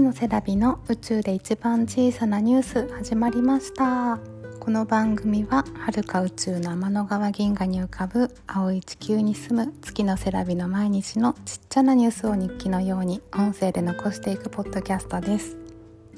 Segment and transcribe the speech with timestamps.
[0.00, 4.18] のセラビの宇宙で一番小さなニュース始まりました。
[4.60, 15.56] この番組は遥か宇宙の天の川銀河に浮かぶ青い地球に住む月のセラビの毎日のちっちゃなニュースを日記のように音声で残していくポッドキャストです。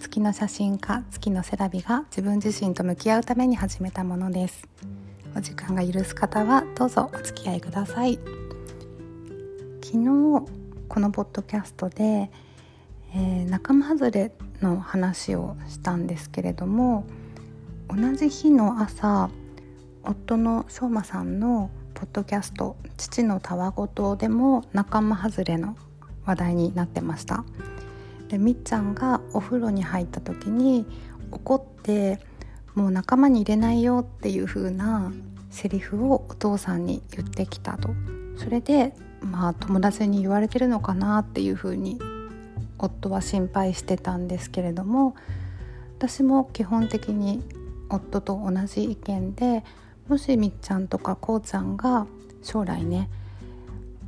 [0.00, 4.66] 月の写真家月のセラビが自分自身と向き合うために始めたものです。
[5.36, 8.18] お時間が許す方はどうぞお付き合いください。
[9.84, 10.46] 昨日
[10.88, 12.30] このポッドキャストで
[13.14, 17.04] えー、仲間外れの話をしたんですけれども
[17.88, 19.30] 同じ日の朝
[20.02, 25.76] 夫のしょうまさんのポッドキャスト「父のたわごと」でも仲間外れの
[26.24, 27.44] 話題になってました。
[28.28, 30.86] でみっちゃんがお風呂に入った時に
[31.32, 32.20] 怒って
[32.74, 35.10] もう仲間に入れないよっていう風な
[35.50, 37.90] セリフをお父さんに言ってきたと。
[38.36, 41.98] それでまあ友達に言われてるのかなっていう風に
[42.78, 45.14] 夫は心配してたんですけれども
[45.98, 47.42] 私も基本的に
[47.90, 49.64] 夫と同じ意見で
[50.08, 52.06] もしみっちゃんとかこうちゃんが
[52.42, 53.10] 将来ね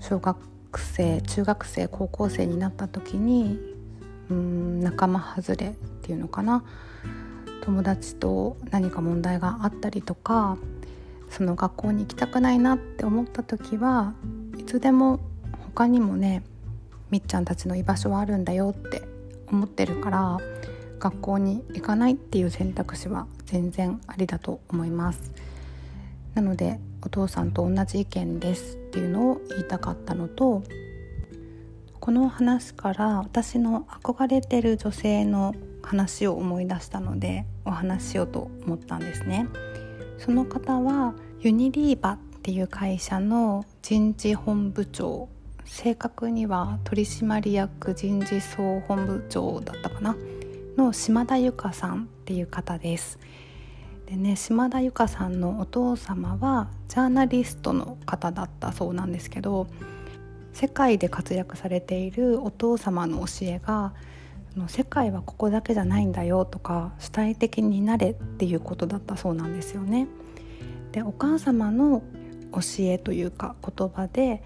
[0.00, 0.38] 小学
[0.78, 3.58] 生中学生高校生になった時に
[4.30, 6.64] うん仲間外れっていうのかな
[7.62, 10.56] 友達と何か問題があったりとか
[11.30, 14.14] その学校に行きたくないなって思った時は
[14.58, 15.20] いつでも
[15.74, 16.42] 他にもね
[17.12, 19.02] みっちゃんたちの居場所はあるんだよって
[19.46, 20.38] 思ってるから
[20.98, 25.30] 学校に行かないっていう選択肢は全然ありだと思います。
[26.34, 30.62] なのでお父さんと同じ意見ですっていうのを言いたかったのと
[32.00, 39.48] この話から私の憧れてる女性の話を思い出したのでお話ししようと思ったんですね。
[40.16, 45.28] その方はユニリーバっていう会社の人事本部長
[45.64, 50.16] 正確には取締役人事総本部長だったかな？
[50.76, 53.18] の島田由香さんっていう方です。
[54.06, 59.66] でね島田由香さんのお父様はジャーナリストの方だったそうなんですけど
[60.52, 63.94] 世界で活躍されているお父様の教えが
[64.68, 70.08] 世界はここだけじゃないんだよとか主体的になれっていうことだったそうなんですよね。
[70.92, 72.02] でお母様の
[72.52, 74.42] 教えというか言葉で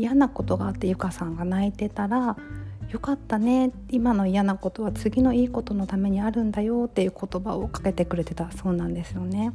[0.00, 2.36] 嫌なことがあってゆかさんが泣いてたら
[2.90, 9.52] 「よかったね今の嫌なことは次のいいことのためにあるんだよ」っていう言葉をかけてくれてたそうなんですよね。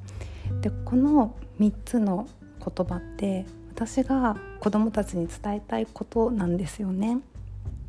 [0.61, 2.27] でこの3つの
[2.59, 7.19] 言葉って私が子供たちに伝えたいことなんですよね。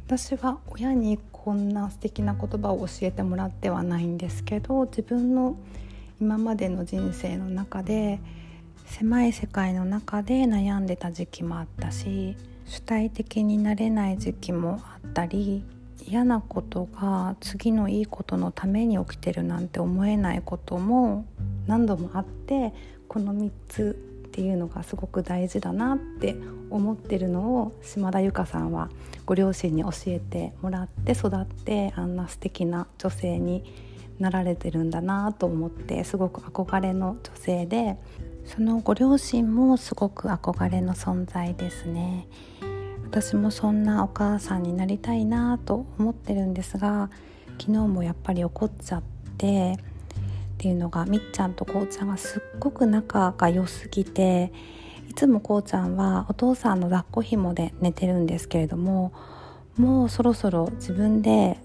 [0.06, 5.56] 私は親にこんな素敵な言葉を教えてもらってはないんですけど自分の
[6.20, 8.20] 今までの人生の中で
[8.86, 12.36] 狭い世界の中で悩んでた時期もあったし
[12.66, 15.64] 主体的になれない時期もあったり
[16.08, 21.26] 嫌なことが次のいいことのために起きてるなんて思えないことも
[21.66, 22.72] 何度もあって
[23.08, 26.36] この3つっていうのがすごく大事だなって
[26.70, 28.91] 思ってるのを島田由香さんは
[29.24, 33.64] ご両親に教えてもらって育ってあんな素敵な女性に
[34.18, 37.97] なられてるんだなと思ってすごく憧れの女性で
[38.46, 42.28] そのご両親もすごく憧れの存在ですね。
[43.04, 47.08] 私もそんなお母さんになりたいなと思ってるんですが
[47.58, 49.02] 昨日もやっぱり怒っちゃっ
[49.38, 54.52] てっていうのがみっちゃんとこうちゃんがすっごく仲が良すぎて
[55.08, 59.12] いつもこうちゃんはお父さんの抱っこひもで寝てるんですけれども
[59.78, 61.58] もうそろそろ自分で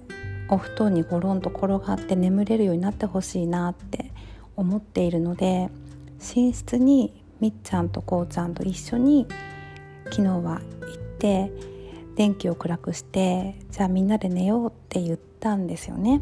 [0.48, 4.12] お布団にゴロンと転がって眠れるようになってほしいなって
[4.56, 5.70] 思っているので
[6.22, 9.28] 寝室にみっちゃんとこうちゃんと一緒に
[10.06, 11.52] 昨日は行って
[12.16, 16.22] 電気を暗くしてじゃあみんなで寝ようって言ったんですよね。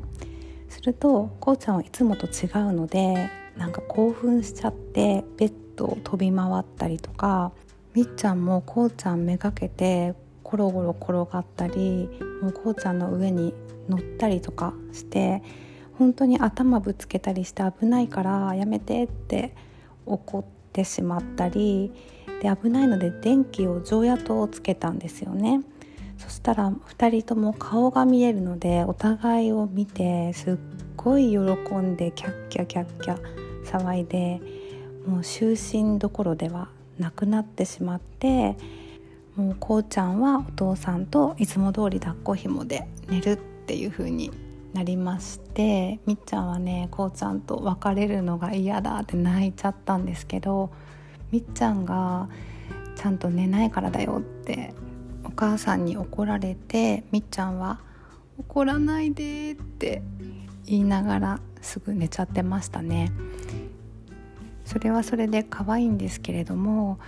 [0.70, 7.52] するとこうちゃんはいつもと違うのでなんか興奮しちゃってベッドを飛び回ったりとか
[7.94, 10.14] みっちゃんもこうちゃんめがけて
[10.44, 12.10] ゴロゴロ転がったり
[12.42, 13.54] もうこうちゃんの上に
[13.90, 15.42] 乗ったりとかして
[15.98, 19.56] 本当に頭ぶつけたりして危ないからやめてって
[20.14, 21.92] 怒ってしまったり
[22.42, 25.62] で危ないので電気を常夜灯をつけたんですよね。
[26.18, 30.58] そしたら2人とも顔が見えるのでお互いを見てすっ
[30.98, 31.38] ごい喜
[31.76, 33.18] んでキャッキャキャッキャ
[33.64, 34.42] 騒いで
[35.08, 35.56] もう就
[35.94, 36.68] 寝どころでは
[36.98, 38.58] なくなってしまって
[39.38, 44.32] もうこうちゃんはお父さんといつも通り抱っこひもで寝るっていう風に
[44.74, 50.72] なりましてみっちゃんはねこうちゃんと別れるのが嫌だって泣いちゃったんですけど
[51.32, 52.30] みっちゃんが
[52.96, 54.74] ちゃんと寝ないからだよって
[55.24, 57.80] お母さんに怒られてみっちゃんは
[58.38, 60.02] 怒らないでって
[60.66, 63.12] 言いながらすぐ寝ちゃってましたね。
[64.66, 67.00] それはそれで可愛いんですけれども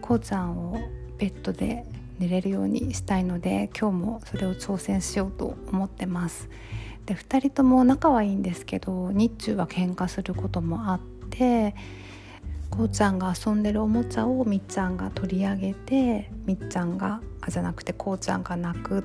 [0.00, 0.78] こうちゃんを
[1.18, 1.84] ベッドで
[2.18, 6.48] 寝れるようにしたいので今日もそれを挑戦しようと思ってます。
[7.06, 11.00] で2人とも仲はいいんですけど日中は喧嘩することもあっ
[11.30, 11.74] て
[12.70, 19.02] こうちゃんが遊んでるおもちゃをみっちゃんが取り上げてみっちゃんがあじゃなくてこうちゃんが泣くっ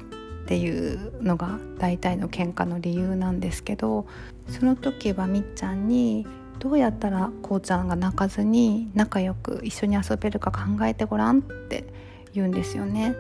[0.48, 4.08] ていうのが大体の喧嘩の理由なんですけど
[4.48, 6.26] その時はみっちゃんに
[6.60, 11.86] どうやったらこうちゃんが泣かずに仲良く一緒に遊べるか考えてごらんって
[12.34, 13.16] 言うんですよね。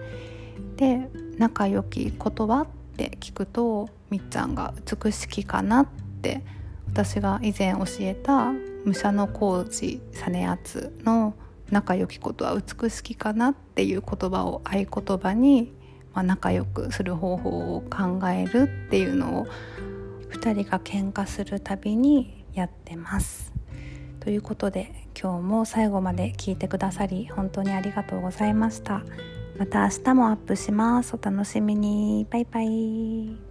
[0.78, 5.88] で仲良き言葉って聞くとみっちゃんが美しきかなっ
[6.22, 6.42] て
[6.88, 8.52] 私が以前教えた
[8.86, 11.36] 武者の工事実篤の
[11.70, 15.74] 仲良きことは美しきかなっていう言葉を合言葉に、
[16.14, 19.48] まあ、仲良くする方法を考えるっていうのを
[20.32, 23.54] 2人が喧嘩するたびにやってます。
[24.22, 29.04] ということで今日も最後まで聞いてくださり本当にありがとうございました。
[29.58, 31.16] また明日もアップします。
[31.16, 32.28] お楽しみに。
[32.30, 33.47] バイバイ。